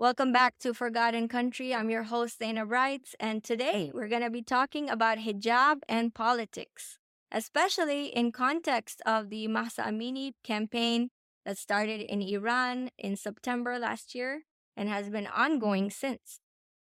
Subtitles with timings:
[0.00, 1.74] Welcome back to For God and Country.
[1.74, 6.14] I'm your host, Dana Wrights, and today we're going to be talking about hijab and
[6.14, 7.00] politics,
[7.32, 11.08] especially in context of the Mahsa Amini campaign
[11.44, 14.42] that started in Iran in September last year
[14.76, 16.38] and has been ongoing since.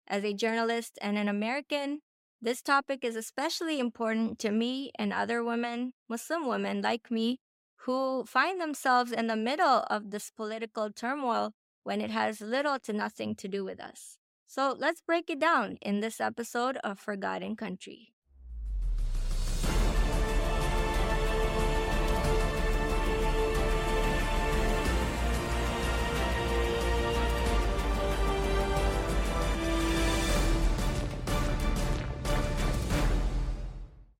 [0.07, 1.99] As a journalist and an American,
[2.41, 7.37] this topic is especially important to me and other women, Muslim women like me,
[7.85, 11.53] who find themselves in the middle of this political turmoil
[11.83, 14.17] when it has little to nothing to do with us.
[14.47, 18.13] So let's break it down in this episode of For God and Country.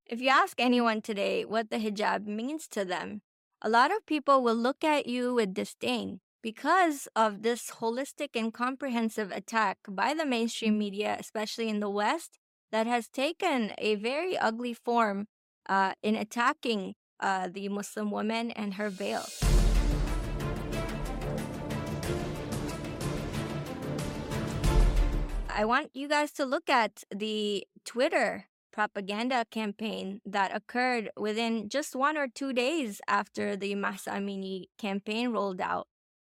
[0.06, 3.22] If you ask anyone today what the hijab means to them,
[3.64, 8.54] a lot of people will look at you with disdain because of this holistic and
[8.54, 12.38] comprehensive attack by the mainstream media, especially in the West,
[12.72, 15.28] that has taken a very ugly form
[15.70, 19.26] uh, in attacking uh, the Muslim woman and her veil.
[25.56, 31.96] I want you guys to look at the Twitter propaganda campaign that occurred within just
[31.96, 35.88] one or two days after the Mahsa Amini campaign rolled out.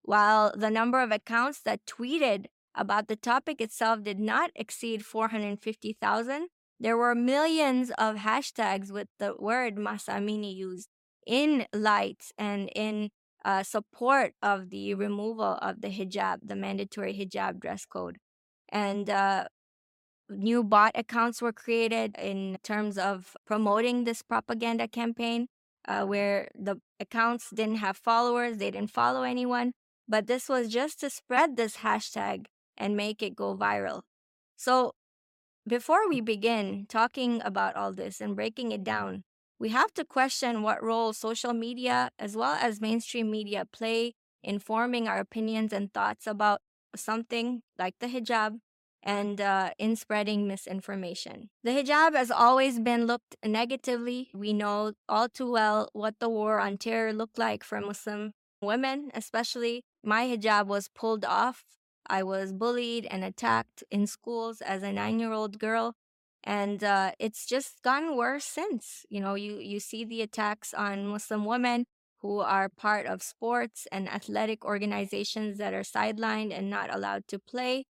[0.08, 6.48] While the number of accounts that tweeted about the topic itself did not exceed 450,000,
[6.80, 10.88] there were millions of hashtags with the word Mahsa Amini used
[11.26, 13.10] in light and in
[13.44, 18.16] uh, support of the removal of the hijab, the mandatory hijab dress code.
[18.70, 19.48] And uh,
[20.30, 25.48] new bot accounts were created in terms of promoting this propaganda campaign,
[25.86, 29.74] uh, where the accounts didn't have followers, they didn't follow anyone,
[30.08, 34.02] but this was just to spread this hashtag and make it go viral.
[34.56, 34.92] So,
[35.66, 39.24] before we begin talking about all this and breaking it down,
[39.58, 44.58] we have to question what role social media as well as mainstream media play in
[44.58, 46.60] forming our opinions and thoughts about
[46.96, 48.60] something like the hijab
[49.02, 51.50] and uh, in spreading misinformation.
[51.64, 54.30] The hijab has always been looked negatively.
[54.34, 58.32] We know all too well what the war on terror looked like for Muslim
[58.62, 59.84] women, especially.
[60.02, 61.64] My hijab was pulled off.
[62.08, 65.94] I was bullied and attacked in schools as a nine year old girl.
[66.44, 69.04] And uh, it's just gotten worse since.
[69.10, 71.84] You know, you, you see the attacks on Muslim women
[72.20, 77.38] who are part of sports and athletic organizations that are sidelined and not allowed to
[77.38, 77.84] play.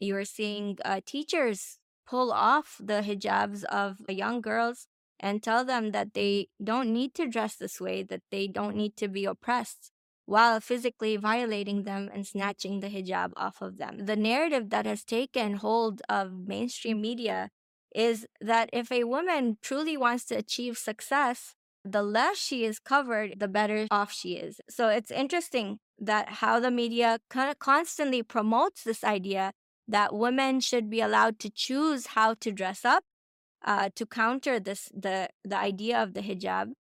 [0.00, 4.86] You're seeing uh, teachers pull off the hijabs of young girls
[5.18, 8.96] and tell them that they don't need to dress this way, that they don't need
[8.96, 9.92] to be oppressed
[10.26, 14.06] while physically violating them and snatching the hijab off of them.
[14.06, 17.50] The narrative that has taken hold of mainstream media
[17.94, 23.40] is that if a woman truly wants to achieve success, the less she is covered,
[23.40, 24.60] the better off she is.
[24.70, 27.18] So it's interesting that how the media
[27.58, 29.52] constantly promotes this idea
[29.88, 33.02] that women should be allowed to choose how to dress up
[33.64, 36.72] uh, to counter this the the idea of the hijab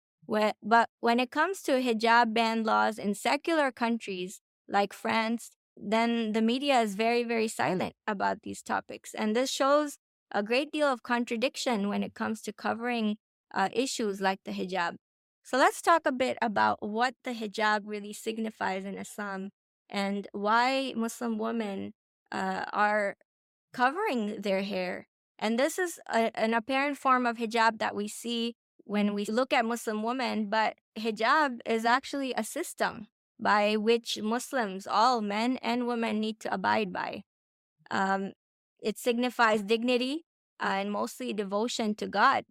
[0.64, 6.42] but when it comes to hijab ban laws in secular countries like France, then the
[6.42, 9.14] media is very, very silent about these topics.
[9.14, 9.98] And this shows
[10.32, 13.18] a great deal of contradiction when it comes to covering
[13.54, 14.96] uh, issues like the hijab.
[15.44, 19.50] So let's talk a bit about what the hijab really signifies in Islam
[19.90, 21.94] and why Muslim women
[22.32, 23.18] uh, are
[23.74, 25.08] covering their hair.
[25.38, 28.56] And this is a, an apparent form of hijab that we see
[28.86, 33.08] when we look at Muslim women, but hijab is actually a system
[33.40, 37.24] by which Muslims, all men and women, need to abide by.
[37.90, 38.34] Um,
[38.82, 40.26] it signifies dignity
[40.62, 42.46] uh, and mostly devotion to God.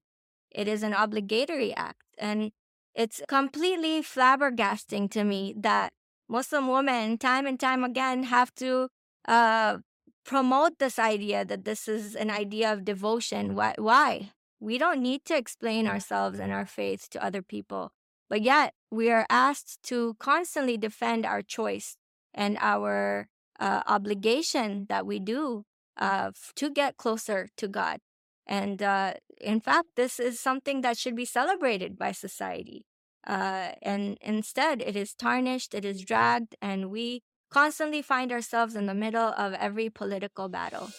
[0.51, 2.03] It is an obligatory act.
[2.19, 2.53] And
[2.95, 5.93] it's completely flabbergasting to me that
[6.29, 8.89] Muslim women, time and time again, have to
[9.27, 9.79] uh,
[10.25, 13.55] promote this idea that this is an idea of devotion.
[13.55, 13.75] Why?
[13.79, 14.33] Why?
[14.61, 17.93] We don't need to explain ourselves and our faith to other people,
[18.29, 21.97] but yet we are asked to constantly defend our choice
[22.35, 23.29] and our
[23.59, 25.65] uh, obligation that we do
[25.99, 28.01] uh, to get closer to God.
[28.47, 32.85] And uh, in fact, this is something that should be celebrated by society.
[33.27, 38.87] Uh, and instead, it is tarnished, it is dragged, and we constantly find ourselves in
[38.87, 40.91] the middle of every political battle.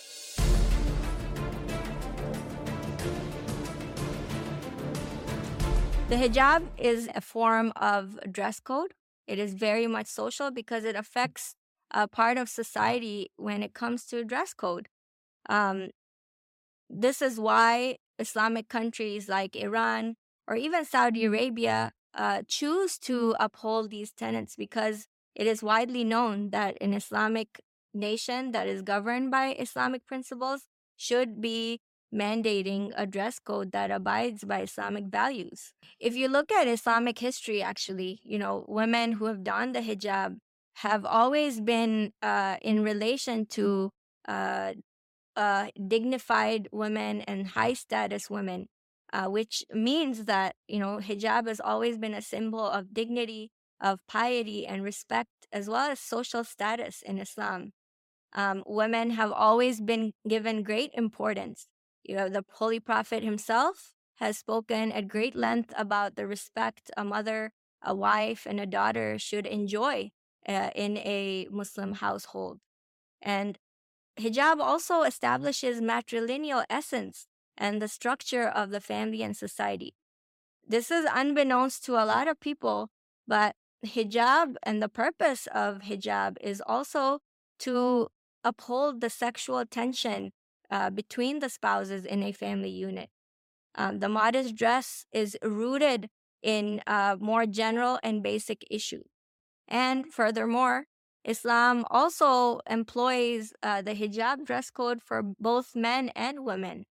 [6.12, 8.96] The hijab is a form of dress code.
[9.28, 11.56] It is very much social because it affects
[11.90, 14.90] a part of society when it comes to dress code.
[15.48, 15.92] Um,
[16.90, 20.18] this is why Islamic countries like Iran
[20.50, 26.50] or even Saudi Arabia uh, choose to uphold these tenets because it is widely known
[26.50, 27.62] that an Islamic
[27.94, 30.68] nation that is governed by Islamic principles
[30.98, 31.80] should be
[32.14, 35.74] mandating a dress code that abides by Islamic values.
[36.00, 40.38] If you look at Islamic history, actually, you know, women who have donned the hijab
[40.76, 43.92] have always been uh, in relation to
[44.28, 44.74] uh,
[45.36, 48.68] uh, dignified women and high status women,
[49.14, 54.00] uh, which means that, you know, hijab has always been a symbol of dignity, of
[54.08, 57.72] piety, and respect, as well as social status in Islam.
[58.34, 61.68] Um, women have always been given great importance.
[62.04, 67.04] You know, the Holy Prophet himself has spoken at great length about the respect a
[67.04, 67.52] mother,
[67.82, 70.12] a wife, and a daughter should enjoy
[70.48, 72.60] uh, in a Muslim household.
[73.22, 73.58] And
[74.20, 77.28] hijab also establishes matrilineal essence
[77.58, 79.96] and the structure of the family and society.
[80.68, 82.90] This is unbeknownst to a lot of people,
[83.28, 83.56] but
[83.86, 87.20] hijab and the purpose of hijab is also
[87.60, 88.08] to
[88.44, 90.32] uphold the sexual tension
[90.72, 93.10] uh, between the spouses in a family unit.
[93.76, 96.10] Um, the modest dress is rooted
[96.42, 99.06] in uh, more general and basic issues.
[99.68, 100.86] And furthermore,
[101.24, 106.86] Islam also employs uh, the hijab dress code for both men and women.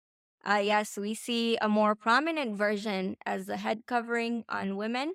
[0.44, 5.14] Uh, yes, we see a more prominent version as the head covering on women,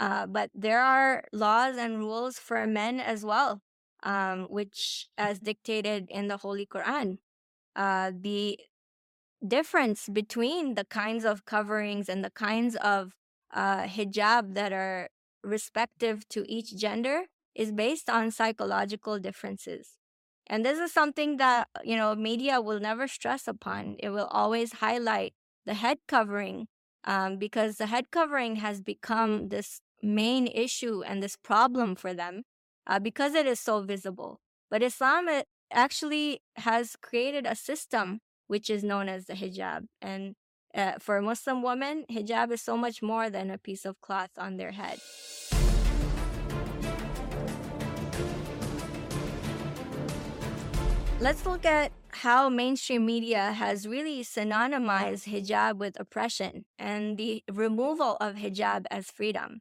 [0.00, 3.60] uh, but there are laws and rules for men as well,
[4.02, 7.18] um, which, as dictated in the Holy Quran,
[7.76, 8.58] uh, the
[9.46, 13.12] difference between the kinds of coverings and the kinds of
[13.54, 15.08] uh, hijab that are
[15.44, 17.22] respective to each gender
[17.54, 19.98] is based on psychological differences.
[20.46, 23.96] And this is something that, you know, media will never stress upon.
[23.98, 25.34] It will always highlight
[25.64, 26.68] the head covering
[27.04, 32.42] um, because the head covering has become this main issue and this problem for them
[32.86, 34.40] uh, because it is so visible.
[34.70, 35.28] But Islam
[35.72, 39.86] actually has created a system which is known as the hijab.
[40.00, 40.34] And
[40.74, 44.30] uh, for a Muslim woman, hijab is so much more than a piece of cloth
[44.38, 45.00] on their head.
[51.18, 58.16] Let's look at how mainstream media has really synonymized hijab with oppression and the removal
[58.20, 59.60] of hijab as freedom.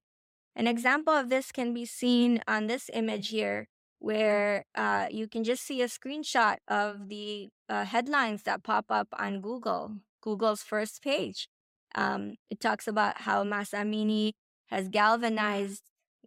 [0.55, 3.67] An example of this can be seen on this image here,
[4.05, 9.07] where uh, you can just see a screenshot of the uh, headlines that pop up
[9.17, 11.49] on Google, Google's first page.
[11.95, 14.33] Um, it talks about how Mahsa Amini
[14.67, 15.81] has galvanized,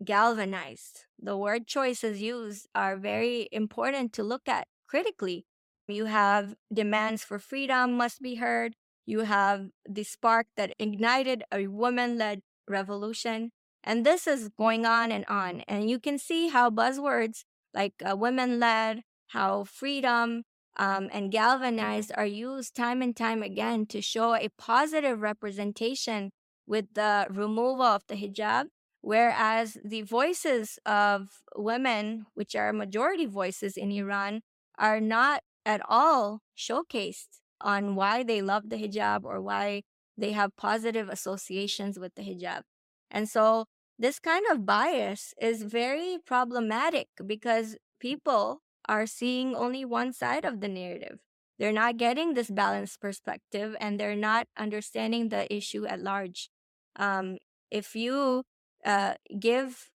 [0.05, 1.05] galvanized.
[1.23, 5.47] The word choices used are very important to look at critically.
[5.87, 8.75] You have demands for freedom must be heard.
[9.07, 13.53] You have the spark that ignited a woman led revolution.
[13.85, 15.61] And this is going on and on.
[15.69, 20.45] And you can see how buzzwords like uh, women led, how freedom
[20.77, 26.31] um, and galvanized are used time and time again to show a positive representation
[26.67, 28.67] with the removal of the hijab.
[29.01, 34.41] Whereas the voices of women, which are majority voices in Iran,
[34.77, 39.83] are not at all showcased on why they love the hijab or why
[40.17, 42.63] they have positive associations with the hijab.
[43.11, 43.67] And so
[43.99, 50.61] this kind of bias is very problematic because people are seeing only one side of
[50.61, 51.19] the narrative.
[51.59, 56.49] They're not getting this balanced perspective and they're not understanding the issue at large.
[56.95, 57.39] Um,
[57.71, 58.45] if you
[58.85, 59.91] uh, give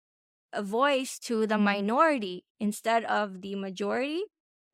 [0.51, 4.23] a voice to the minority instead of the majority,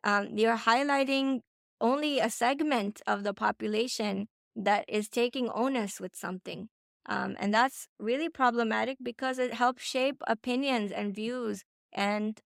[0.04, 1.42] um, you're highlighting
[1.82, 6.70] only a segment of the population that is taking onus with something.
[7.08, 12.40] Um, and that's really problematic because it helps shape opinions and views and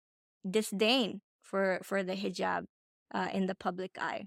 [0.48, 2.64] disdain for, for the hijab
[3.12, 4.26] uh, in the public eye.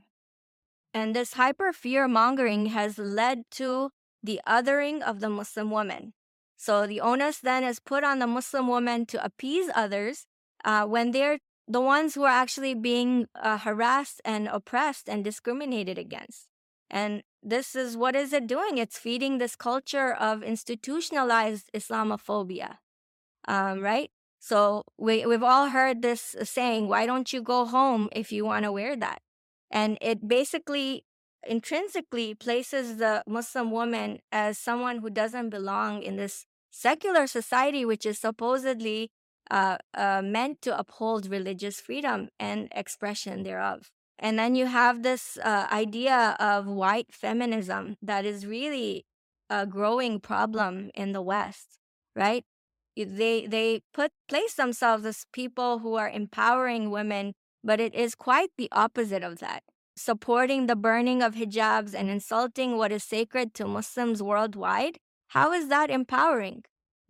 [0.94, 3.90] And this hyper fear mongering has led to
[4.22, 6.14] the othering of the Muslim woman.
[6.56, 10.26] So the onus then is put on the Muslim woman to appease others
[10.64, 15.98] uh, when they're the ones who are actually being uh, harassed and oppressed and discriminated
[15.98, 16.48] against.
[16.90, 18.78] And this is what is it doing?
[18.78, 22.78] It's feeding this culture of institutionalized Islamophobia,
[23.48, 24.12] um, right?
[24.40, 28.66] So we we've all heard this saying, "Why don't you go home if you want
[28.66, 29.22] to wear that?"
[29.72, 31.06] And it basically
[31.48, 38.06] intrinsically places the Muslim woman as someone who doesn't belong in this secular society, which
[38.06, 39.12] is supposedly
[39.52, 43.92] uh, uh, meant to uphold religious freedom and expression thereof.
[44.20, 49.06] And then you have this uh, idea of white feminism that is really
[49.50, 51.80] a growing problem in the West,
[52.16, 52.46] right?
[52.96, 58.52] They they put place themselves as people who are empowering women, but it is quite
[58.58, 59.64] the opposite of that.
[59.96, 64.98] Supporting the burning of hijabs and insulting what is sacred to Muslims worldwide,
[65.30, 66.64] how is that empowering?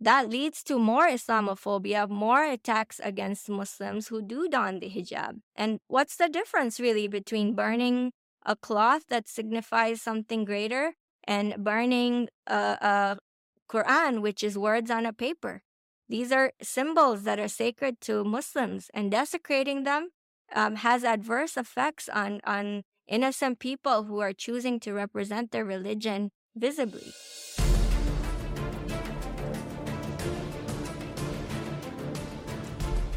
[0.04, 5.40] That leads to more Islamophobia, more attacks against Muslims who do don the hijab.
[5.56, 8.12] And what's the difference really between burning
[8.44, 10.92] a cloth that signifies something greater
[11.26, 13.18] and burning a, a
[13.66, 15.62] Quran, which is words on a paper?
[16.06, 20.10] These are symbols that are sacred to Muslims, and desecrating them
[20.54, 26.30] um, has adverse effects on, on innocent people who are choosing to represent their religion
[26.54, 27.14] visibly.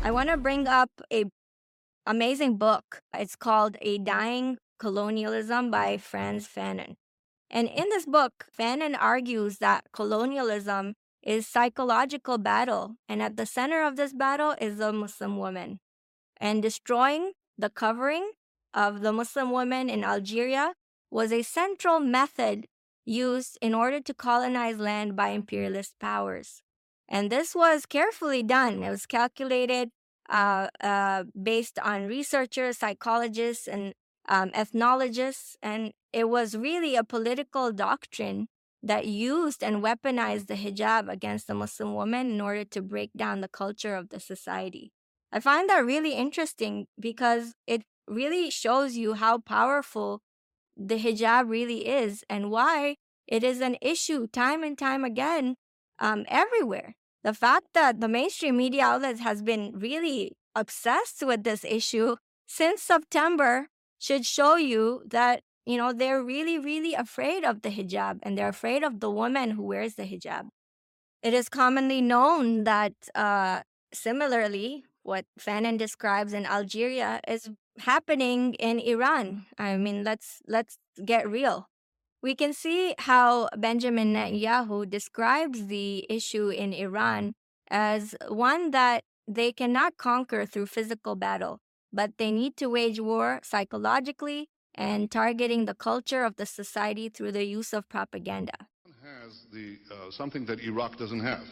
[0.08, 1.26] I want to bring up a
[2.06, 3.02] amazing book.
[3.14, 6.96] It's called A Dying Colonialism by Frantz Fanon.
[7.52, 13.84] And in this book, Fanon argues that colonialism is psychological battle, and at the center
[13.84, 15.80] of this battle is the Muslim woman.
[16.38, 18.32] And destroying the covering
[18.74, 20.72] of the Muslim woman in Algeria
[21.12, 22.68] was a central method
[23.04, 26.62] used in order to colonize land by imperialist powers.
[27.10, 28.84] And this was carefully done.
[28.84, 29.90] It was calculated
[30.30, 33.94] uh, uh, based on researchers, psychologists, and
[34.28, 35.56] um, ethnologists.
[35.62, 38.48] And it was really a political doctrine
[38.84, 43.42] that used and weaponized the hijab against the Muslim woman in order to break down
[43.42, 44.92] the culture of the society.
[45.32, 50.22] I find that really interesting because it really shows you how powerful
[50.78, 52.96] the hijab really is and why
[53.28, 55.56] it is an issue time and time again
[56.00, 61.66] um, everywhere the fact that the mainstream media outlets has been really obsessed with this
[61.66, 62.16] issue
[62.48, 63.68] since September
[64.00, 68.48] should show you that you know they're really really afraid of the hijab and they're
[68.48, 70.48] afraid of the woman who wears the hijab.
[71.22, 73.62] It is commonly known that uh,
[73.94, 77.50] similarly, what Fanon describes in Algeria is
[77.80, 79.48] happening in Iran.
[79.58, 81.68] I mean, let's let's get real
[82.22, 87.34] we can see how Benjamin Netanyahu describes the issue in Iran
[87.70, 91.60] as one that they cannot conquer through physical battle,
[91.92, 97.32] but they need to wage war psychologically and targeting the culture of the society through
[97.32, 98.54] the use of propaganda.
[99.04, 101.44] Has the, uh, something that Iraq doesn't have.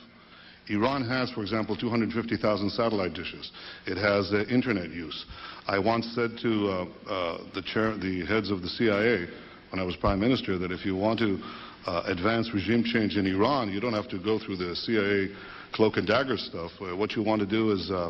[0.68, 3.52] Iran has, for example, 250,000 satellite dishes.
[3.86, 5.26] It has uh, internet use.
[5.68, 9.28] I once said to uh, uh the, chair, the heads of the CIA,
[9.76, 11.38] when I was prime minister that if you want to
[11.86, 15.36] uh, advance regime change in Iran, you don't have to go through the CIA
[15.74, 16.72] cloak and dagger stuff.
[16.80, 18.10] Uh, what you want to do is, uh,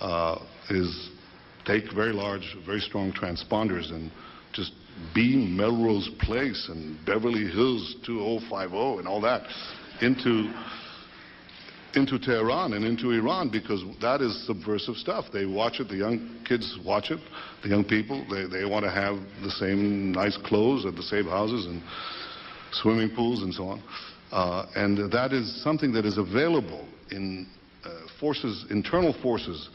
[0.00, 1.10] uh, is
[1.66, 4.10] take very large, very strong transponders and
[4.54, 4.72] just
[5.14, 9.42] beam Melrose Place and Beverly Hills 2050 and all that
[10.00, 10.50] into
[11.96, 15.26] into Tehran and into Iran because that is subversive stuff.
[15.32, 17.20] They watch it, the young kids watch it,
[17.62, 21.24] the young people, they, they want to have the same nice clothes at the same
[21.24, 21.82] houses and
[22.72, 23.82] swimming pools and so on.
[24.32, 27.46] Uh, and that is something that is available in
[27.84, 29.68] uh, forces, internal forces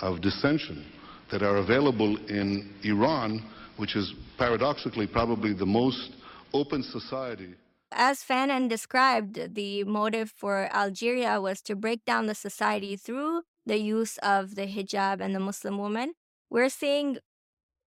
[0.00, 0.84] of dissension
[1.30, 3.42] that are available in Iran,
[3.78, 6.10] which is paradoxically probably the most
[6.52, 7.54] open society
[7.94, 13.78] as Fanon described, the motive for Algeria was to break down the society through the
[13.78, 16.14] use of the hijab and the Muslim woman.
[16.50, 17.18] We're seeing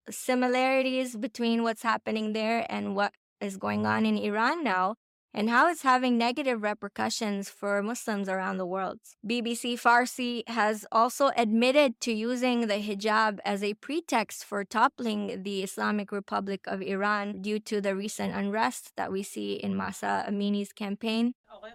[0.10, 4.96] similarities between what's happening there and what is going on in Iran now
[5.38, 9.00] and how it's having negative repercussions for Muslims around the world.
[9.32, 15.58] BBC Farsi has also admitted to using the hijab as a pretext for toppling the
[15.62, 20.74] Islamic Republic of Iran due to the recent unrest that we see in Mahsa Amini's
[20.74, 21.34] campaign.
[21.51, 21.72] آقای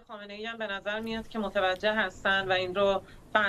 [1.01, 1.91] میاد که متوجه
[2.49, 3.01] و این رو
[3.31, 3.39] تا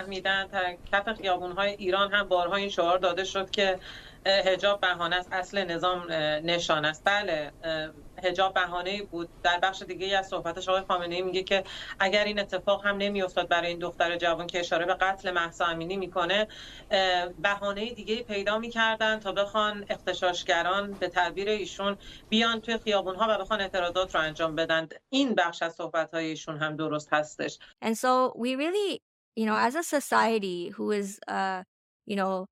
[1.79, 2.29] ایران هم
[2.99, 3.79] داده شد که
[4.81, 7.53] بهانه است اصل نظام نشان است بله
[8.25, 9.29] هجاب بهانه بود.
[9.43, 11.65] در بخش دیگه از صحبتش آقای خامنه ای میگه که
[11.99, 15.97] اگر این اتفاق هم نمیافتاد برای این دختر جوان که اشاره به قتل مهسا امینی
[15.97, 16.49] می‌کنه
[17.39, 21.97] بهانه دیگه پیدا می‌کردن تا بخوان اختشاشگران به تعبیر ایشون
[22.29, 24.89] بیان توی خیابون ها و بخوان اعتراضات رو انجام بدن.
[25.11, 27.59] این بخش از صحبت های ایشون هم درست هستش.
[27.85, 29.01] And so we really
[29.37, 31.63] you know as a society who is uh
[32.07, 32.47] you know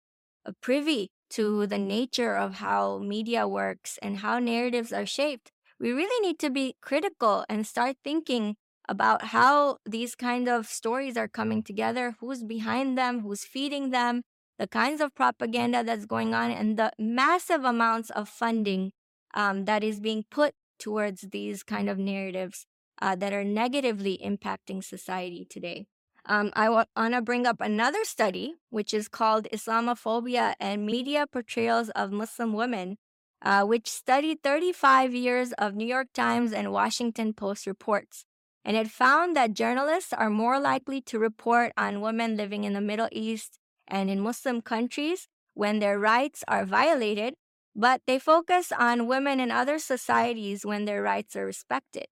[0.61, 5.49] privy to the nature of how media works and how narratives are shaped,
[5.83, 8.55] we really need to be critical and start thinking
[8.89, 14.23] about how these kind of stories are coming together, who's behind them, who's feeding them,
[14.61, 18.93] the kinds of propaganda that's going on, and the massive amounts of funding
[19.35, 22.65] um, that is being put towards these kind of narratives
[23.01, 25.87] uh, that are negatively impacting society today.
[26.27, 31.89] Um, I want to bring up another study, which is called Islamophobia and Media Portrayals
[31.91, 32.99] of Muslim Women,
[33.43, 38.25] uh, which studied 35 years of New York Times and Washington Post reports.
[38.65, 42.81] And it found that journalists are more likely to report on women living in the
[42.81, 43.59] Middle East
[43.89, 47.35] and in Muslim countries when their rights are violated,
[47.75, 52.07] but they focus on women in other societies when their rights are respected.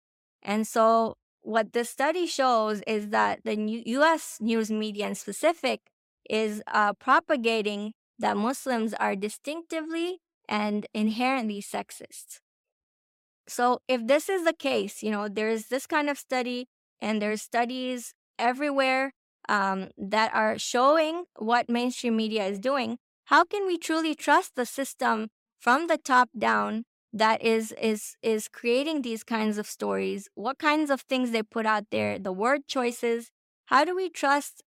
[0.42, 3.56] And so what the study shows is that the
[3.86, 4.38] U.S.
[4.40, 5.80] news media in specific
[6.30, 12.40] is uh, propagating that Muslims are distinctively and inherently sexist.
[13.48, 16.66] So if this is the case, you know, there's this kind of study
[17.00, 19.12] and there's studies everywhere
[19.48, 22.98] um, that are showing what mainstream media is doing.
[23.26, 28.48] How can we truly trust the system from the top down that is is is
[28.48, 32.66] creating these kinds of stories what kinds of things they put out there the word
[32.68, 33.30] choices
[33.66, 34.62] how do we trust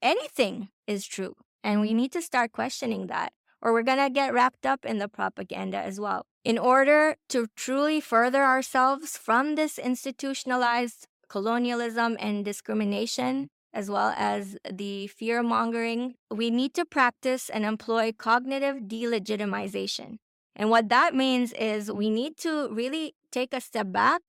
[0.00, 3.32] anything is true and we need to start questioning that
[3.64, 6.26] or we're going to get wrapped up in the propaganda as well.
[6.44, 14.56] In order to truly further ourselves from this institutionalized colonialism and discrimination as well as
[14.70, 20.18] the fear mongering we need to practice and employ cognitive delegitimization.
[20.54, 24.20] And what that means is we need to really take a step back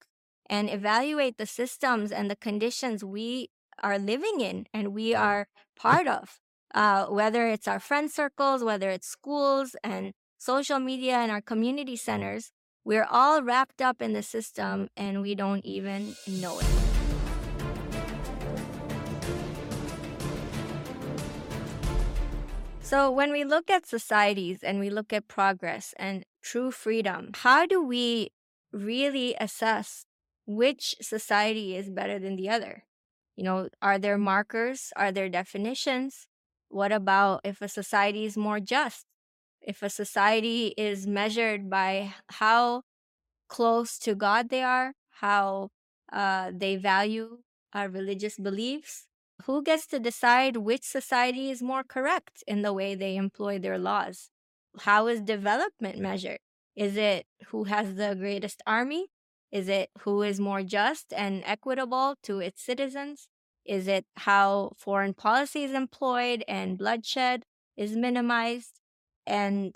[0.50, 3.50] and evaluate the systems and the conditions we
[3.84, 6.40] are living in and we are part of,
[6.76, 11.96] uh, whether it's our friend circles, whether it's schools and social media and our community
[11.96, 12.52] centers.
[12.84, 16.68] We're all wrapped up in the system and we don't even know it.
[22.82, 27.66] So, when we look at societies and we look at progress and true freedom, how
[27.66, 28.30] do we
[28.72, 30.06] really assess
[30.46, 32.84] which society is better than the other?
[33.36, 34.94] You know, are there markers?
[34.96, 36.28] Are there definitions?
[36.76, 39.06] What about if a society is more just?
[39.62, 42.82] If a society is measured by how
[43.48, 45.70] close to God they are, how
[46.12, 47.38] uh, they value
[47.72, 49.08] our religious beliefs,
[49.46, 53.80] who gets to decide which society is more correct in the way they employ their
[53.80, 54.30] laws?
[54.82, 56.40] How is development measured?
[56.76, 59.08] Is it who has the greatest army?
[59.50, 63.30] Is it who is more just and equitable to its citizens?
[63.66, 67.44] Is it how foreign policy is employed and bloodshed
[67.78, 68.80] is minimized?
[69.26, 69.76] And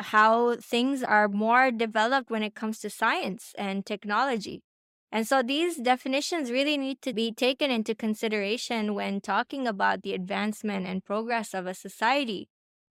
[0.00, 4.62] how things are more developed when it comes to science and technology?
[5.10, 10.14] And so these definitions really need to be taken into consideration when talking about the
[10.14, 12.48] advancement and progress of a society.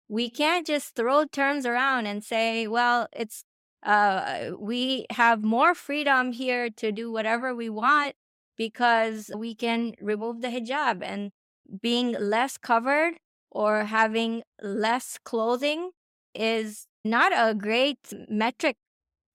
[0.09, 3.44] We can't just throw terms around and say, well, it's
[3.83, 8.14] uh, we have more freedom here to do whatever we want
[8.61, 11.33] because we can remove the hijab and
[11.81, 13.14] being less covered
[13.51, 15.92] or having less clothing
[16.35, 18.77] is not a great metric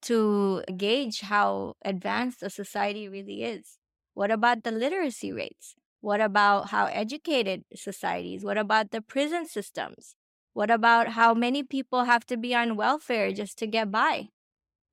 [0.04, 3.80] to gauge how advanced a society really is.
[4.14, 5.74] What about the literacy rates?
[6.02, 8.46] What about how educated societies?
[8.46, 10.16] What about the prison systems?
[10.54, 14.30] What about how many people have to be on welfare just to get by?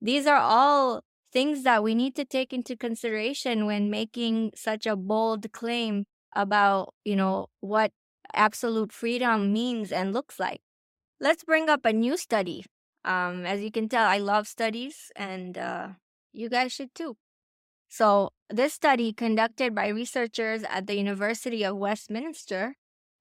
[0.01, 4.97] These are all things that we need to take into consideration when making such a
[4.97, 7.93] bold claim about, you know, what
[8.35, 10.61] absolute freedom means and looks like.
[11.21, 12.65] Let's bring up a new study
[13.05, 15.89] um, as you can tell, I love studies, and uh,
[16.33, 17.17] you guys should too.
[17.89, 22.77] So, this study, conducted by researchers at the University of Westminster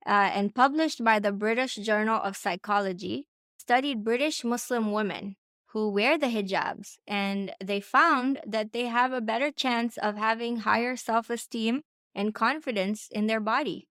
[0.06, 3.26] uh, and published by the British Journal of Psychology,
[3.58, 5.36] studied British Muslim women
[5.74, 10.58] who wear the hijabs, and they found that they have a better chance of having
[10.58, 11.82] higher self esteem
[12.14, 13.88] and confidence in their body.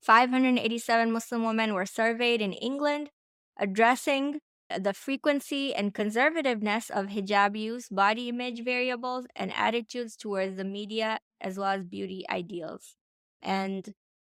[0.00, 3.10] 587 Muslim women were surveyed in England,
[3.58, 4.40] addressing
[4.78, 11.20] the frequency and conservativeness of hijab use, body image variables, and attitudes towards the media,
[11.40, 12.96] as well as beauty ideals.
[13.42, 13.92] And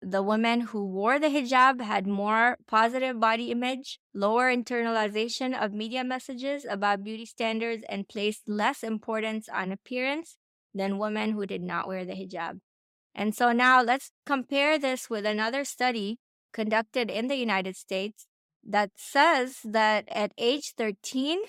[0.10, 6.02] the women who wore the hijab had more positive body image, lower internalization of media
[6.02, 10.38] messages about beauty standards, and placed less importance on appearance
[10.74, 12.60] than women who did not wear the hijab.
[13.13, 16.20] And so now let's compare this with another study
[16.54, 18.28] conducted in the United States
[18.65, 21.39] that says that at age 13,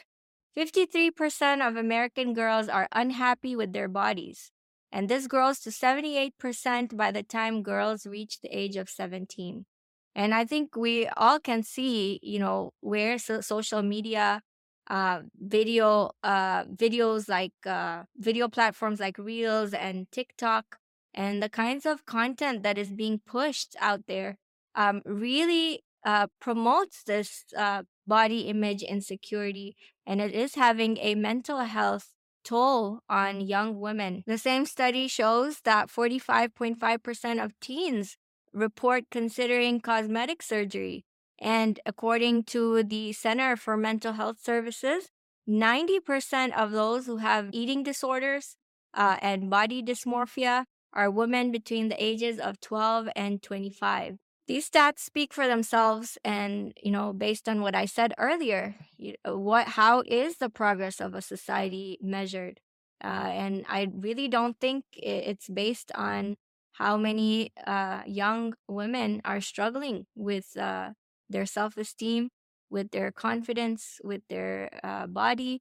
[0.57, 4.51] 53% of American girls are unhappy with their bodies.
[4.93, 9.67] And this grows to 78% by the time girls reach the age of 17.
[10.15, 14.43] And I think we all can see, you know, where so- social media,
[14.91, 20.79] uh, video, uh, videos like uh, video platforms like Reels and TikTok,
[21.15, 24.39] and the kinds of content that is being pushed out there
[24.75, 31.61] um, really uh, promotes this uh, body image insecurity, and it is having a mental
[31.61, 34.23] health toll on young women.
[34.27, 38.17] The same study shows that 45.5% of teens
[38.53, 41.05] report considering cosmetic surgery.
[41.41, 45.11] And according to the Center for Mental Health Services,
[45.49, 48.57] 90% of those who have eating disorders
[48.95, 54.17] uh, and body dysmorphia are women between the ages of 12 and 25.
[54.49, 59.15] These stats speak for themselves and you know based on what I said earlier you,
[59.25, 62.61] what how is the progress of a society measured
[63.05, 66.37] uh, and I really don't think it's based on
[66.73, 70.91] how many uh, young women are struggling with uh,
[71.29, 72.31] their self esteem,
[72.71, 75.61] with their confidence, with their uh, body.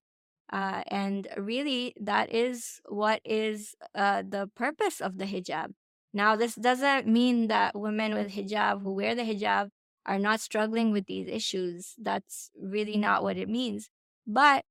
[0.51, 5.73] Uh, and really, that is what is uh, the purpose of the hijab.
[6.17, 9.69] Now, this doesn't mean that women with hijab who wear the hijab
[10.05, 11.93] are not struggling with these issues.
[12.09, 13.89] That's really not what it means.
[14.25, 14.65] But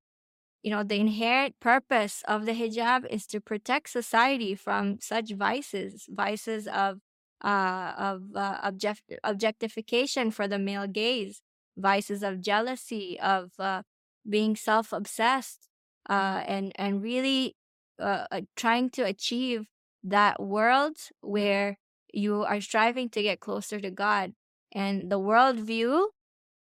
[0.63, 6.05] you know, the inherent purpose of the hijab is to protect society from such vices,
[6.09, 6.99] vices of
[7.43, 11.41] uh, of uh, object- objectification for the male gaze,
[11.77, 13.83] vices of jealousy, of uh,
[14.27, 15.69] being self-obsessed,
[16.09, 17.55] uh, and and really
[17.99, 19.67] uh, uh, trying to achieve
[20.09, 21.77] that world where
[22.13, 24.33] you are striving to get closer to God,
[24.73, 26.07] and the worldview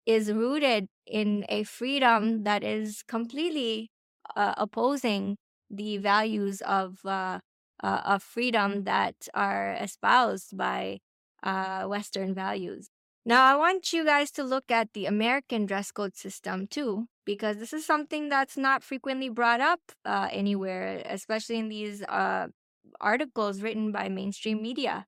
[0.05, 3.89] is rooted in a freedom that is completely
[4.35, 5.37] uh, opposing
[5.69, 7.39] the values of uh,
[7.83, 10.99] uh, of freedom that are espoused by
[11.43, 12.89] uh, Western values.
[13.25, 17.57] Now, I want you guys to look at the American dress code system too, because
[17.57, 22.47] this is something that's not frequently brought up uh, anywhere, especially in these uh,
[23.03, 25.05] articles written by mainstream media.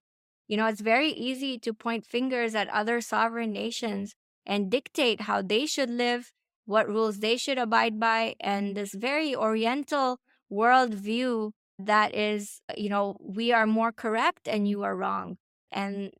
[0.47, 4.13] You know, it's very easy to point fingers at other sovereign nations
[4.45, 6.31] and dictate how they should live,
[6.65, 10.19] what rules they should abide by, and this very Oriental
[10.51, 15.37] worldview that is, you know, we are more correct and you are wrong.
[15.71, 16.11] And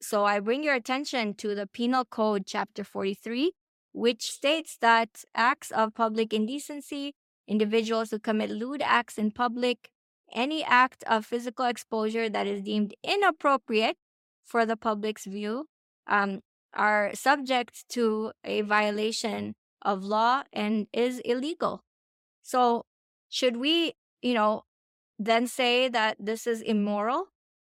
[0.00, 3.52] so I bring your attention to the Penal Code, Chapter 43,
[3.92, 7.14] which states that acts of public indecency,
[7.46, 9.90] individuals who commit lewd acts in public,
[10.32, 13.96] any act of physical exposure that is deemed inappropriate
[14.44, 15.66] for the public's view,
[16.06, 16.40] um,
[16.74, 21.82] are subject to a violation of law and is illegal.
[22.42, 22.84] So,
[23.28, 24.64] should we, you know,
[25.18, 27.26] then say that this is immoral?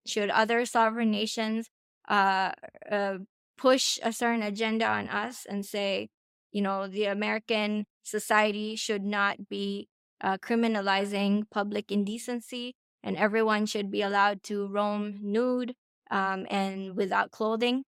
[0.06, 1.68] Should other sovereign nations
[2.08, 2.52] uh,
[2.90, 3.18] uh,
[3.58, 6.08] push a certain agenda on us and say,
[6.52, 9.88] you know, the American society should not be
[10.20, 15.74] uh, criminalizing public indecency and everyone should be allowed to roam nude
[16.10, 17.84] um, and without clothing?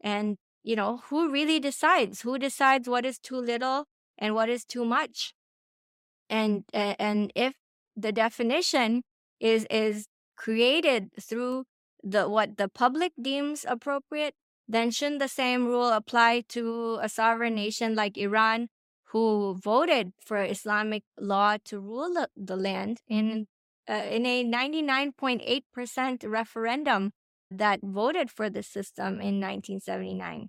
[0.00, 2.20] And you know, who really decides?
[2.22, 3.86] Who decides what is too little
[4.18, 5.32] and what is too much?
[6.28, 7.54] And and if
[7.96, 9.02] the definition
[9.40, 11.64] is is created through
[12.02, 14.34] the what the public deems appropriate,
[14.68, 18.68] then shouldn't the same rule apply to a sovereign nation like Iran,
[19.10, 23.46] who voted for Islamic law to rule the land in
[23.88, 27.10] uh, in a 99.8% referendum
[27.50, 30.48] that voted for the system in 1979.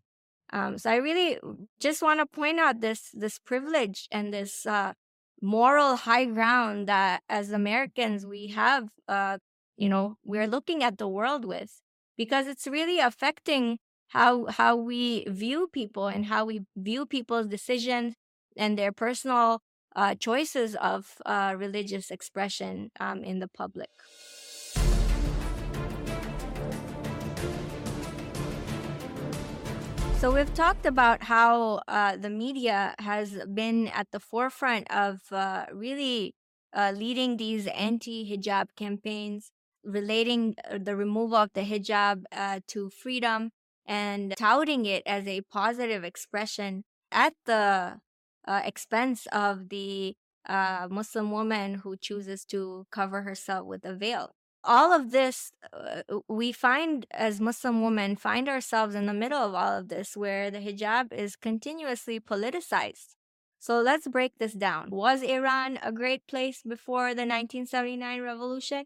[0.53, 1.39] Um, so I really
[1.79, 4.93] just want to point out this this privilege and this uh,
[5.41, 8.89] moral high ground that as Americans we have.
[9.07, 9.39] Uh,
[9.77, 11.81] you know, we're looking at the world with
[12.15, 18.13] because it's really affecting how how we view people and how we view people's decisions
[18.57, 19.61] and their personal
[19.95, 23.89] uh, choices of uh, religious expression um, in the public.
[30.21, 35.65] So we've talked about how uh, the media has been at the forefront of uh,
[35.73, 36.35] really
[36.73, 39.51] uh, leading these anti-hijab campaigns,
[39.83, 43.49] relating uh, the removal of the hijab uh, to freedom
[43.83, 47.99] and touting it as a positive expression at the
[48.47, 50.15] uh, expense of the
[50.49, 54.31] Muslim woman who chooses to cover herself with a veil.
[54.63, 59.55] All of this uh, we find as muslim women find ourselves in the middle of
[59.55, 63.15] all of this where the hijab is continuously politicized.
[63.57, 64.89] So let's break this down.
[64.91, 68.85] Was iran a great place before the 1979 revolution?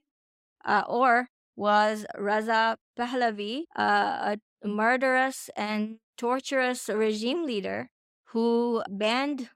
[0.63, 7.89] Uh, or was Reza Pahlavi, uh, a murderous and torturous regime leader
[8.35, 9.47] who banned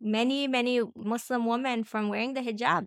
[0.00, 2.86] many, many Muslim women from wearing the hijab.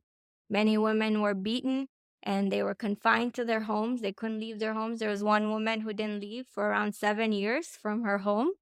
[0.49, 1.87] Many women were beaten
[2.23, 4.01] and they were confined to their homes.
[4.01, 4.97] They couldn't leave their homes.
[4.99, 8.53] There was one woman who didn't leave for around seven years from her home.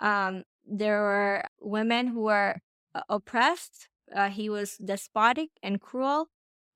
[0.00, 2.62] Um, there were women who were
[2.94, 3.88] uh, oppressed.
[4.10, 6.28] Uh, he was despotic and cruel.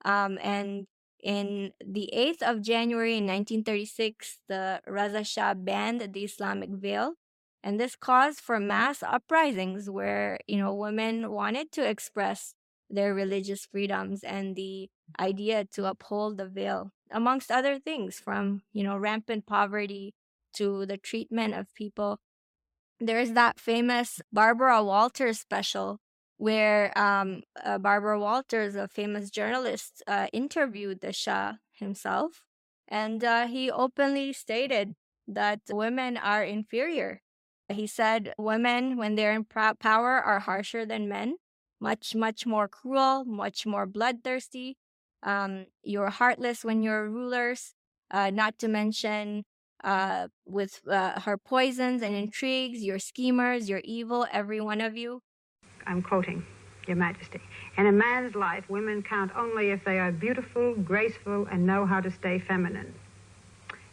[0.04, 0.86] Um, and
[1.22, 7.14] in the 8th of January in 1936, the Reza Shah banned the Islamic veil.
[7.66, 12.54] And this caused for mass uprisings where, you know, women wanted to express
[12.88, 18.84] their religious freedoms and the idea to uphold the veil, amongst other things, from, you
[18.84, 20.14] know, rampant poverty
[20.54, 22.20] to the treatment of people.
[23.00, 25.98] There's that famous Barbara Walters special
[26.36, 32.44] where um, uh, Barbara Walters, a famous journalist, uh, interviewed the Shah himself.
[32.86, 34.94] And uh, he openly stated
[35.26, 37.22] that women are inferior.
[37.68, 41.36] He said women, when they're in power, are harsher than men,
[41.80, 44.76] much, much more cruel, much more bloodthirsty.
[45.22, 47.74] Um, you're heartless when you're rulers,
[48.10, 49.44] uh, not to mention
[49.84, 55.22] uh, with uh, her poisons and intrigues, you're schemers, you're evil, every one of you.
[55.86, 56.44] I'm quoting,
[56.86, 57.40] Your Majesty.
[57.76, 62.00] In a man's life, women count only if they are beautiful, graceful, and know how
[62.00, 62.94] to stay feminine.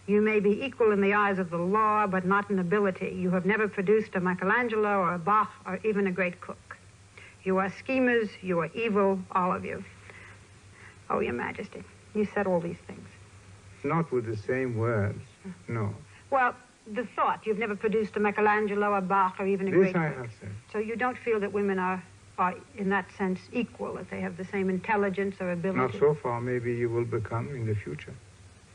[0.06, 3.16] You may be equal in the eyes of the law, but not in ability.
[3.18, 6.78] You have never produced a Michelangelo or a Bach or even a great cook.
[7.44, 9.84] You are schemers, you are evil, all of you.
[11.10, 13.08] Oh, Your Majesty, you said all these things.
[13.84, 15.22] Not with the same words,
[15.68, 15.94] no.
[16.32, 16.56] Well,
[16.94, 17.46] the thought.
[17.46, 20.18] You've never produced a Michelangelo, a Bach, or even a this great I cook.
[20.18, 20.50] have said.
[20.72, 22.04] So you don't feel that women are,
[22.38, 25.80] are, in that sense, equal, that they have the same intelligence or ability?
[25.80, 26.42] Not so far.
[26.42, 28.14] Maybe you will become in the future.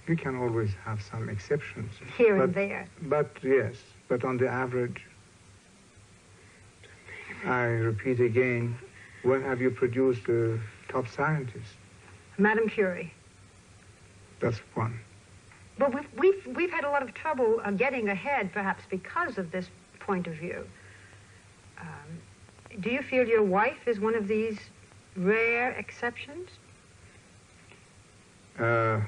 [0.09, 1.93] You can always have some exceptions.
[2.17, 2.89] Here but, and there.
[3.03, 3.77] But yes,
[4.09, 5.05] but on the average,
[7.45, 8.77] I repeat again,
[9.23, 11.75] when have you produced a top scientist?
[12.39, 13.13] Madame Curie.
[14.41, 14.99] That's one.
[15.77, 19.51] But we've, we've, we've had a lot of trouble uh, getting ahead, perhaps because of
[19.51, 19.69] this
[20.01, 20.67] point of view.
[21.81, 24.59] Um, do you feel your wife is one of these
[25.17, 26.49] rare exceptions?
[28.59, 29.01] Uh,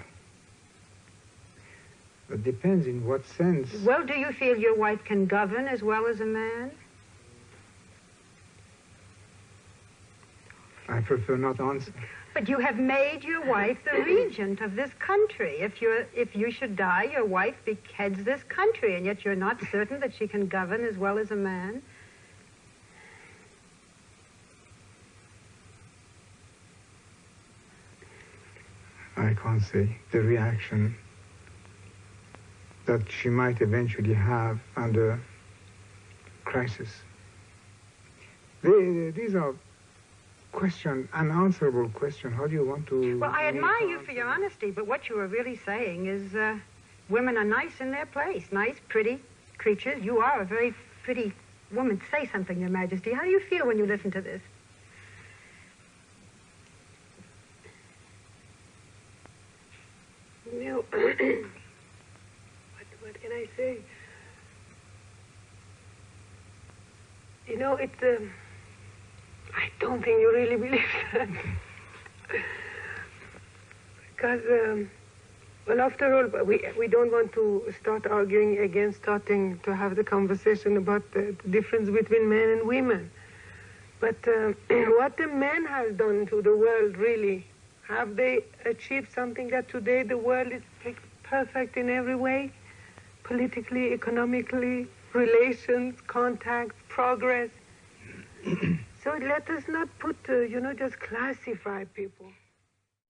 [2.31, 3.73] it depends in what sense.
[3.85, 6.71] Well, do you feel your wife can govern as well as a man?
[10.88, 11.93] I prefer not answer.
[12.35, 15.61] But you have made your wife the regent of this country.
[15.61, 17.57] If you if you should die, your wife
[17.97, 21.33] heads this country, and yet you're not certain that she can govern as well as
[21.33, 21.83] a man.
[29.16, 30.95] I can't say the reaction
[32.87, 35.21] that she might eventually have under
[36.45, 36.88] crisis.
[38.62, 39.55] They, these are
[40.53, 42.33] question, unanswerable question.
[42.33, 43.19] How do you want to?
[43.19, 46.59] Well, I admire you for your honesty, but what you are really saying is uh,
[47.09, 49.21] women are nice in their place, nice, pretty
[49.59, 50.03] creatures.
[50.03, 51.33] You are a very pretty
[51.73, 52.01] woman.
[52.11, 53.12] Say something, Your Majesty.
[53.12, 54.43] How do you feel when you listen to this?
[60.53, 60.85] No.
[63.31, 63.79] can I say?
[67.47, 67.90] You know, it.
[68.03, 68.25] Uh,
[69.57, 71.29] I don't think you really believe that.
[74.14, 74.90] because, um,
[75.66, 80.05] well, after all, we, we don't want to start arguing against starting to have the
[80.05, 83.11] conversation about the, the difference between men and women.
[84.01, 84.53] But uh,
[84.99, 87.47] what the men has done to the world, really,
[87.87, 90.62] have they achieved something that today the world is
[91.25, 92.53] perfect in every way?
[93.31, 97.51] Politically, economically, relations, contacts, progress.
[99.05, 102.27] so let us not put, uh, you know, just classify people.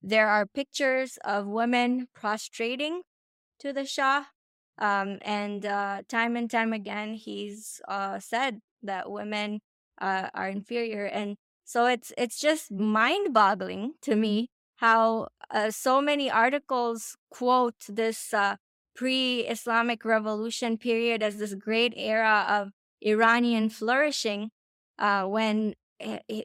[0.03, 3.01] There are pictures of women prostrating
[3.61, 4.25] to the Shah.
[4.77, 9.61] Um, and uh, time and time again, he's uh, said that women
[10.03, 11.07] uh, are inferior.
[11.07, 17.87] And so it's it's just mind boggling to me how uh, so many articles quote
[17.89, 18.57] this uh,
[19.01, 22.69] pre Islamic revolution period as this great era of
[23.01, 24.51] Iranian flourishing
[24.99, 25.73] uh, when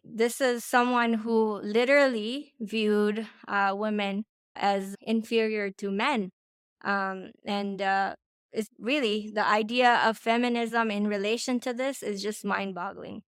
[0.06, 4.24] this is someone who literally viewed uh, women
[4.56, 6.32] as inferior to men.
[6.82, 8.15] Um, and uh,
[8.54, 13.24] it's really the idea of feminism in relation to this is just mind boggling.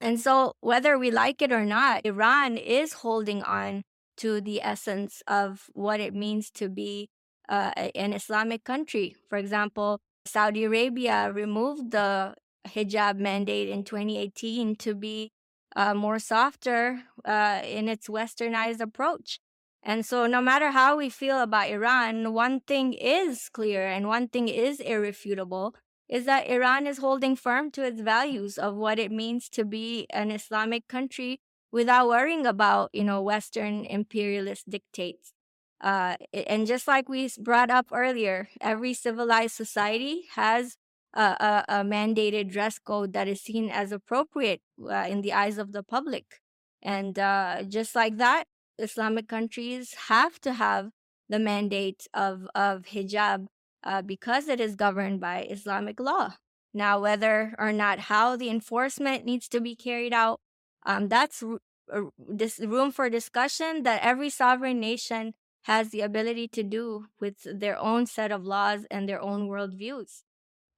[0.00, 3.84] And so, whether we like it or not, Iran is holding on
[4.16, 7.10] to the essence of what it means to be
[7.48, 9.16] uh, an Islamic country.
[9.28, 12.34] For example, Saudi Arabia removed the
[12.68, 15.30] hijab mandate in 2018 to be
[15.76, 19.38] uh, more softer uh, in its westernized approach.
[19.82, 24.26] And so, no matter how we feel about Iran, one thing is clear and one
[24.26, 25.76] thing is irrefutable
[26.08, 30.06] is that Iran is holding firm to its values of what it means to be
[30.10, 31.40] an Islamic country
[31.72, 35.32] without worrying about, you know, Western imperialist dictates.
[35.80, 40.76] Uh, and just like we brought up earlier, every civilized society has
[41.14, 44.60] a, a, a mandated dress code that is seen as appropriate
[44.90, 46.40] uh, in the eyes of the public.
[46.82, 48.44] And uh, just like that,
[48.78, 50.90] Islamic countries have to have
[51.28, 53.46] the mandate of, of hijab
[53.84, 56.34] uh, because it is governed by Islamic law.
[56.74, 60.40] Now, whether or not how the enforcement needs to be carried out,
[60.84, 65.32] um, that's r- this room for discussion that every sovereign nation
[65.66, 70.22] has the ability to do with their own set of laws and their own worldviews.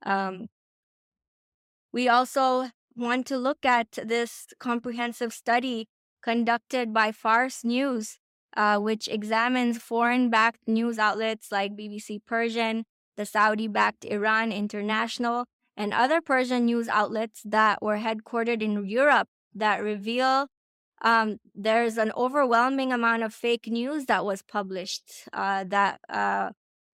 [0.03, 0.47] Um,
[1.93, 5.89] we also want to look at this comprehensive study
[6.23, 8.19] conducted by Fars News,
[8.57, 12.85] uh, which examines foreign backed news outlets like BBC Persian,
[13.19, 15.45] the Saudi backed Iran International,
[15.77, 20.49] and other Persian news outlets that were headquartered in Europe that reveal
[21.03, 26.51] um, there's an overwhelming amount of fake news that was published uh, that uh,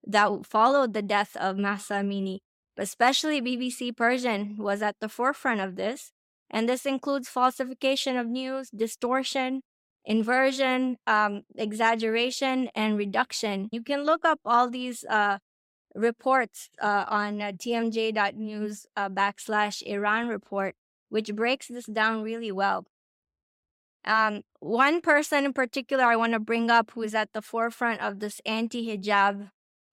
[0.06, 2.38] that followed the death of Mahsa Amini.
[2.76, 6.10] Especially BBC Persian was at the forefront of this,
[6.50, 9.62] and this includes falsification of news, distortion,
[10.04, 13.68] inversion, um, exaggeration, and reduction.
[13.70, 15.38] You can look up all these uh,
[15.94, 20.74] reports uh, on uh, tmj.news uh, backslash Iran report,
[21.08, 22.86] which breaks this down really well.
[24.04, 28.00] Um, one person in particular I want to bring up who is at the forefront
[28.00, 29.50] of this anti-hijab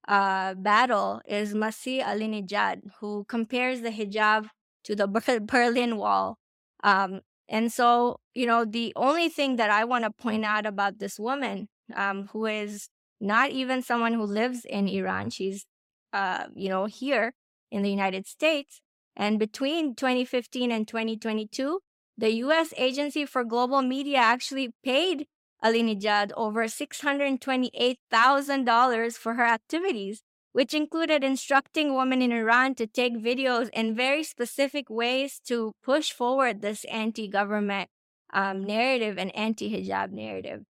[0.08, 4.48] uh, battle is Masih Alinejad, who compares the hijab
[4.84, 5.06] to the
[5.46, 6.38] Berlin Wall.
[6.82, 10.98] Um, and so, you know, the only thing that I want to point out about
[10.98, 12.88] this woman, um, who is
[13.20, 15.66] not even someone who lives in Iran, she's,
[16.12, 17.34] uh, you know, here
[17.70, 18.80] in the United States.
[19.14, 21.80] And between 2015 and 2022,
[22.22, 22.72] the U.S.
[22.76, 25.26] Agency for Global Media actually paid
[25.64, 33.70] Alinejad over $628,000 for her activities, which included instructing women in Iran to take videos
[33.70, 37.90] in very specific ways to push forward this anti government
[38.32, 40.62] um, narrative and anti hijab narrative.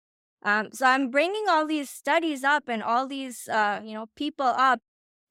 [0.45, 4.47] Um, so I'm bringing all these studies up and all these uh, you know people
[4.47, 4.79] up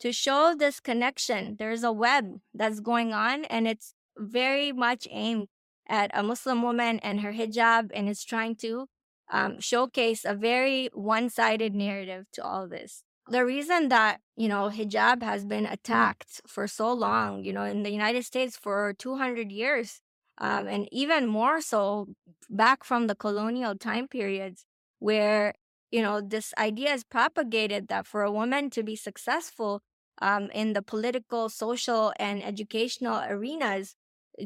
[0.01, 1.55] to show this connection.
[1.57, 5.47] There's a web that's going on, and it's very much aimed
[5.89, 8.87] at a Muslim woman and her hijab and is trying to
[9.31, 13.03] um, showcase a very one sided narrative to all this.
[13.27, 17.83] The reason that, you know, hijab has been attacked for so long, you know, in
[17.83, 20.01] the United States for 200 years,
[20.39, 22.07] um, and even more so
[22.49, 24.65] back from the colonial time periods,
[24.99, 25.53] where,
[25.91, 29.81] you know, this idea is propagated that for a woman to be successful
[30.21, 33.95] um, in the political, social, and educational arenas,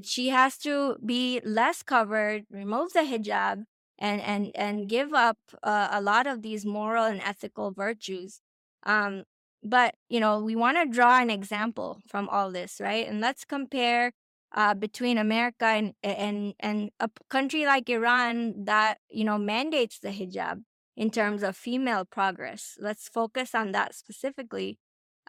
[0.04, 3.66] she has to be less covered, remove the hijab,
[4.00, 8.42] and and and give up uh, a lot of these moral and ethical virtues.
[8.84, 9.24] Um,
[9.64, 13.08] but you know, we want to draw an example from all this, right?
[13.08, 14.12] And let's compare
[14.54, 20.10] uh, between America and and and a country like Iran that you know mandates the
[20.10, 20.64] hijab
[20.96, 22.78] in terms of female progress.
[22.80, 24.80] Let's focus on that specifically.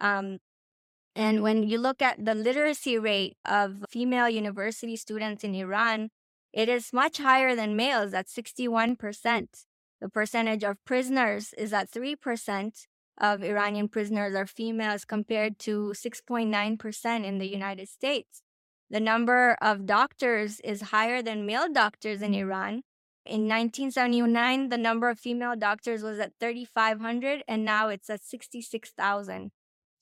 [0.00, 0.38] Um,
[1.14, 6.11] and when you look at the literacy rate of female university students in Iran,
[6.53, 9.64] it is much higher than males at 61%.
[10.00, 12.87] The percentage of prisoners is at 3%
[13.18, 18.42] of Iranian prisoners are females compared to 6.9% in the United States.
[18.90, 22.83] The number of doctors is higher than male doctors in Iran.
[23.24, 29.53] In 1979, the number of female doctors was at 3,500, and now it's at 66,000.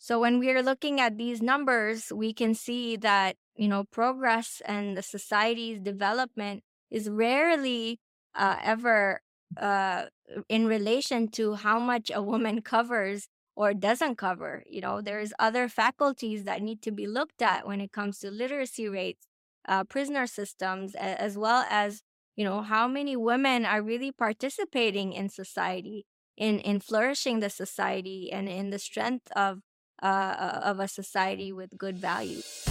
[0.03, 4.61] So when we are looking at these numbers, we can see that, you know, progress
[4.67, 8.00] and the society's development is rarely
[8.35, 9.21] uh, ever
[9.57, 10.07] uh,
[10.48, 14.65] in relation to how much a woman covers or doesn't cover.
[14.69, 18.31] You know, there's other faculties that need to be looked at when it comes to
[18.33, 19.29] literacy rates,
[19.69, 22.03] uh, prisoner systems, as well as,
[22.35, 28.33] you know, how many women are really participating in society, in, in flourishing the society
[28.33, 29.61] and in the strength of
[30.03, 32.67] uh, of a society with good values.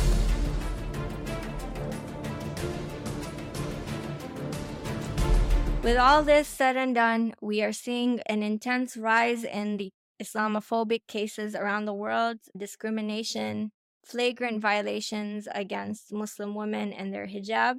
[5.83, 11.07] With all this said and done, we are seeing an intense rise in the Islamophobic
[11.07, 13.71] cases around the world, discrimination,
[14.05, 17.77] flagrant violations against Muslim women and their hijab.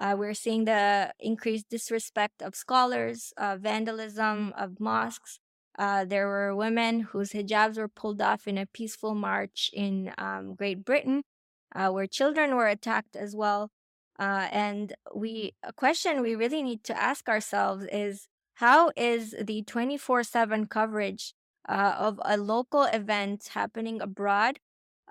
[0.00, 5.38] Uh, we're seeing the increased disrespect of scholars, uh, vandalism of mosques.
[5.78, 10.54] Uh, there were women whose hijabs were pulled off in a peaceful march in um,
[10.56, 11.22] Great Britain,
[11.74, 13.70] uh, where children were attacked as well.
[14.18, 19.62] Uh, and we a question we really need to ask ourselves is how is the
[19.62, 21.34] 24/7 coverage
[21.68, 24.58] uh, of a local event happening abroad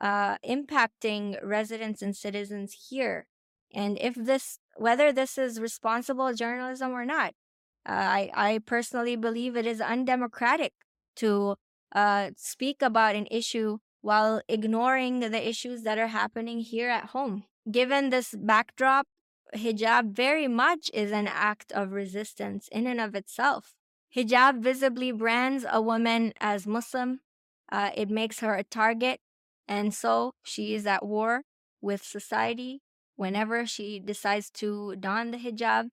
[0.01, 3.27] uh, impacting residents and citizens here?
[3.73, 7.33] And if this, whether this is responsible journalism or not,
[7.87, 10.73] I I personally believe it is undemocratic
[11.17, 11.55] to
[11.93, 17.45] uh, speak about an issue while ignoring the issues that are happening here at home
[17.71, 19.07] given this backdrop,
[19.55, 23.73] hijab very much is an act of resistance in and of itself.
[24.15, 27.19] Hijab visibly brands a woman as Muslim.
[27.69, 29.19] Uh, it makes her a target,
[29.67, 31.41] and so she is at war
[31.81, 32.81] with society
[33.15, 35.89] whenever she decides to don the hijab.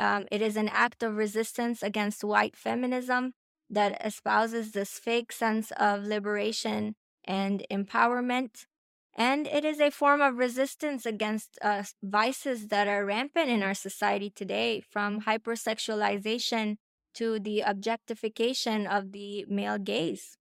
[0.00, 3.34] Um, it is an act of resistance against white feminism
[3.70, 8.66] that espouses this fake sense of liberation and empowerment
[9.14, 13.74] and it is a form of resistance against uh, vices that are rampant in our
[13.74, 16.76] society today, from hypersexualization
[17.14, 20.38] to the objectification of the male gaze.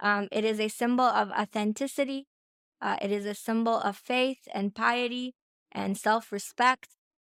[0.00, 2.26] Um, it is a symbol of authenticity.
[2.80, 5.34] Uh, it is a symbol of faith and piety
[5.72, 6.93] and self respect.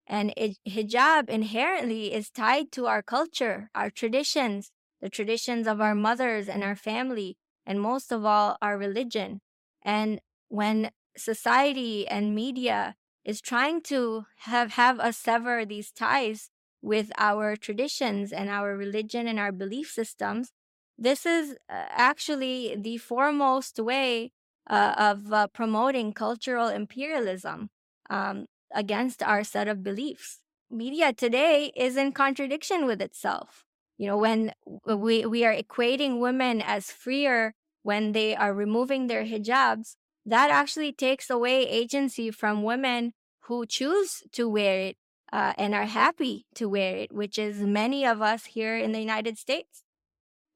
[0.08, 5.93] And it, hijab inherently is tied to our culture, our traditions, the traditions of our
[5.93, 9.41] mothers and our family, and most of all, our religion.
[9.84, 12.95] And when society and media
[13.26, 16.49] is trying to have, have us sever these ties
[16.82, 20.51] with our traditions and our religion and our belief systems,
[20.97, 24.32] this is uh, actually the foremost way
[24.70, 27.70] uh, of uh, promoting cultural imperialism
[28.10, 30.39] um, against our set of beliefs.
[30.70, 33.65] Media today is in contradiction with itself.
[33.97, 34.53] You know, when
[34.86, 39.95] we, we are equating women as freer when they are removing their hijabs,
[40.26, 43.13] that actually takes away agency from women
[43.45, 44.97] who choose to wear it
[45.32, 48.99] uh, and are happy to wear it, which is many of us here in the
[48.99, 49.84] United States.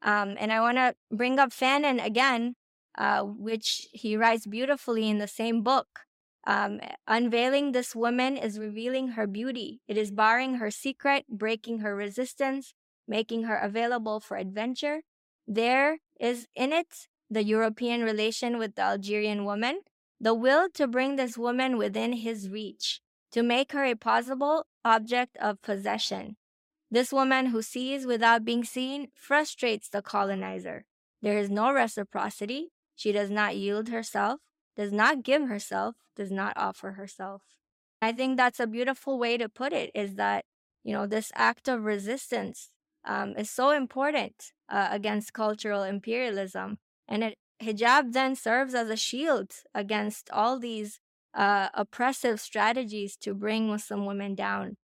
[0.01, 2.55] Um, and I want to bring up Fanon again,
[2.97, 6.01] uh, which he writes beautifully in the same book.
[6.46, 9.82] Um, unveiling this woman is revealing her beauty.
[9.88, 12.74] It is barring her secret, breaking her resistance,
[13.08, 15.02] making her available for adventure.
[15.48, 19.82] There is in it the European relation with the Algerian woman,
[20.20, 25.38] the will to bring this woman within his reach, to make her a possible object
[25.38, 26.38] of possession.
[26.89, 30.86] This woman who sees without being seen frustrates the colonizer.
[31.22, 32.72] There is no reciprocity.
[32.96, 34.42] She does not yield herself,
[34.76, 37.43] does not give herself, does not offer herself.
[38.01, 40.45] I think that's a beautiful way to put it is that,
[40.84, 42.72] you know, this act of resistance
[43.05, 48.95] um, is so important uh, against cultural imperialism and it, hijab then serves as a
[48.95, 50.99] shield against all these
[51.34, 54.78] uh, oppressive strategies to bring Muslim women down.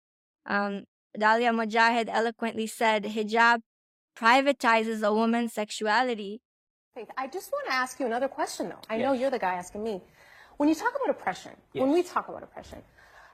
[0.46, 0.84] Um,
[1.18, 3.60] Dalia Mogahed eloquently said, hijab
[4.16, 6.40] privatizes a woman's sexuality.
[7.16, 8.80] I just want to ask you another question, though.
[8.88, 9.04] I yes.
[9.04, 10.02] know you're the guy asking me.
[10.56, 11.82] When you talk about oppression, yes.
[11.82, 12.82] when we talk about oppression,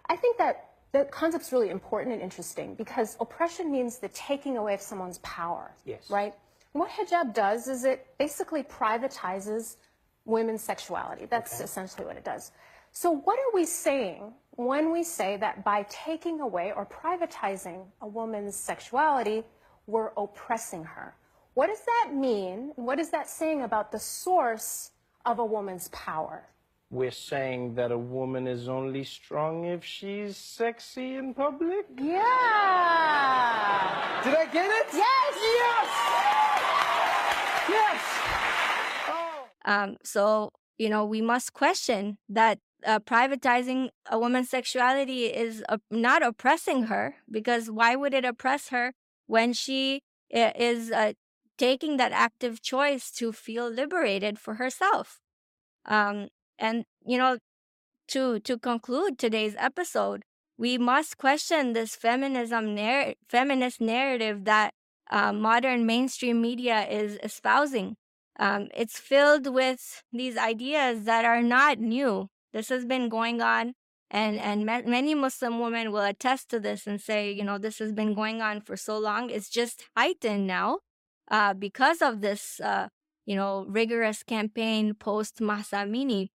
[0.08, 4.74] I think that the concept's really important and interesting because oppression means the taking away
[4.74, 5.72] of someone's power.
[5.84, 6.08] Yes.
[6.10, 6.34] Right?
[6.72, 9.76] What hijab does is it basically privatizes
[10.24, 11.26] women's sexuality.
[11.26, 11.64] That's okay.
[11.64, 12.52] essentially what it does.
[12.92, 18.06] So what are we saying when we say that by taking away or privatizing a
[18.06, 19.42] woman's sexuality,
[19.86, 21.14] we're oppressing her?
[21.54, 22.72] What does that mean?
[22.74, 24.90] What is that saying about the source
[25.24, 26.48] of a woman's power?
[26.90, 31.86] We're saying that a woman is only strong if she's sexy in public?
[31.96, 32.20] Yeah.
[34.24, 34.86] Did I get it?
[34.92, 35.34] Yes.
[35.62, 35.88] Yes.
[37.68, 38.00] Yes.
[39.08, 39.46] Oh.
[39.64, 45.78] Um, so, you know, we must question that uh, privatizing a woman's sexuality is uh,
[45.90, 48.92] not oppressing her because why would it oppress her
[49.26, 51.12] when she is uh,
[51.58, 55.20] taking that active choice to feel liberated for herself?
[55.86, 56.28] Um,
[56.58, 57.38] and, you know,
[58.08, 60.22] to, to conclude today's episode,
[60.56, 64.72] we must question this feminism narr- feminist narrative that
[65.10, 67.96] uh, modern mainstream media is espousing.
[68.38, 72.28] Um, it's filled with these ideas that are not new.
[72.52, 73.74] This has been going on
[74.10, 77.78] and and ma- many Muslim women will attest to this and say, you know, this
[77.78, 79.30] has been going on for so long.
[79.30, 80.78] It's just heightened now
[81.30, 82.88] uh, because of this, uh,
[83.26, 86.28] you know, rigorous campaign post Mahsa Amini,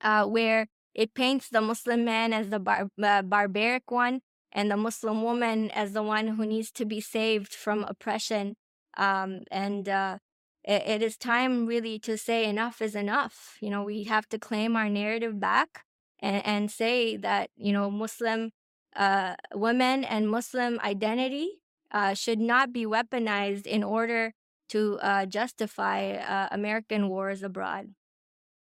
[0.00, 4.20] uh, where it paints the Muslim man as the bar- uh, barbaric one
[4.52, 8.54] and the Muslim woman as the one who needs to be saved from oppression.
[8.96, 10.18] Um, and uh,
[10.64, 13.56] it, it is time really to say enough is enough.
[13.60, 15.84] You know, we have to claim our narrative back
[16.20, 18.50] and, and say that, you know, Muslim
[18.94, 21.61] uh, women and Muslim identity
[21.92, 24.34] uh, should not be weaponized in order
[24.70, 27.94] to uh, justify uh, American wars abroad.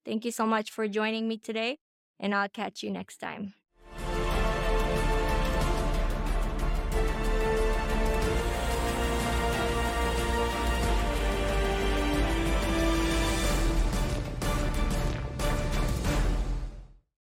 [0.05, 1.79] Thank you so much for joining me today,
[2.21, 3.55] and I'll catch you next time.